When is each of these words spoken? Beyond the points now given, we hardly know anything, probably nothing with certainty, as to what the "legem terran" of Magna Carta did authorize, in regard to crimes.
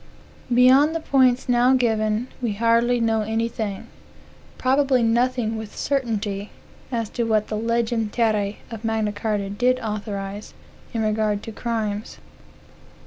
Beyond 0.51 0.95
the 0.95 0.99
points 0.99 1.47
now 1.47 1.75
given, 1.75 2.27
we 2.41 2.53
hardly 2.53 2.99
know 2.99 3.21
anything, 3.21 3.85
probably 4.57 5.03
nothing 5.03 5.57
with 5.59 5.77
certainty, 5.77 6.49
as 6.91 7.07
to 7.11 7.23
what 7.23 7.49
the 7.49 7.55
"legem 7.55 8.09
terran" 8.11 8.55
of 8.71 8.83
Magna 8.83 9.11
Carta 9.11 9.47
did 9.51 9.79
authorize, 9.79 10.55
in 10.91 11.03
regard 11.03 11.43
to 11.43 11.51
crimes. 11.51 12.17